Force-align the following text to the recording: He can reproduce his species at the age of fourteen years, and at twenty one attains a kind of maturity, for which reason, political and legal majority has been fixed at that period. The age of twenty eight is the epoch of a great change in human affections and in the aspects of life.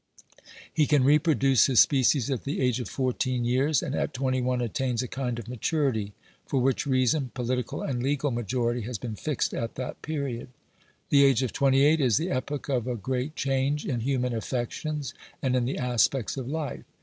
He 0.73 0.87
can 0.87 1.03
reproduce 1.03 1.67
his 1.67 1.79
species 1.79 2.31
at 2.31 2.43
the 2.43 2.59
age 2.59 2.79
of 2.79 2.89
fourteen 2.89 3.45
years, 3.45 3.83
and 3.83 3.93
at 3.93 4.15
twenty 4.15 4.41
one 4.41 4.59
attains 4.59 5.03
a 5.03 5.07
kind 5.07 5.37
of 5.37 5.47
maturity, 5.47 6.13
for 6.47 6.59
which 6.59 6.87
reason, 6.87 7.29
political 7.35 7.83
and 7.83 8.01
legal 8.01 8.31
majority 8.31 8.81
has 8.81 8.97
been 8.97 9.15
fixed 9.15 9.53
at 9.53 9.75
that 9.75 10.01
period. 10.01 10.47
The 11.09 11.23
age 11.23 11.43
of 11.43 11.53
twenty 11.53 11.83
eight 11.85 12.01
is 12.01 12.17
the 12.17 12.31
epoch 12.31 12.67
of 12.67 12.87
a 12.87 12.95
great 12.95 13.35
change 13.35 13.85
in 13.85 13.99
human 13.99 14.33
affections 14.33 15.13
and 15.39 15.55
in 15.55 15.65
the 15.65 15.77
aspects 15.77 16.35
of 16.35 16.47
life. 16.47 16.81